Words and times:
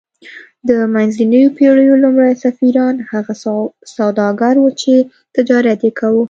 د 0.69 0.71
منځنیو 0.93 1.53
پیړیو 1.57 2.01
لومړي 2.03 2.33
سفیران 2.43 2.95
هغه 3.11 3.33
سوداګر 3.95 4.55
وو 4.59 4.71
چې 4.81 4.93
تجارت 5.35 5.79
یې 5.85 5.91
کاوه 5.99 6.19